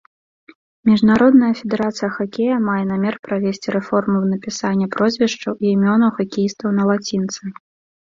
[0.89, 7.41] Міжнародная федэрацыя хакея мае намер правесці рэформу напісання прозвішчаў і імёнаў хакеістаў на лацінцы.